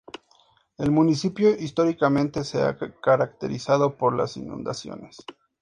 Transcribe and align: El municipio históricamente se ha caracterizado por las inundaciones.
El 0.79 0.89
municipio 0.89 1.51
históricamente 1.55 2.43
se 2.43 2.59
ha 2.63 2.75
caracterizado 3.03 3.97
por 3.99 4.15
las 4.15 4.35
inundaciones. 4.35 5.17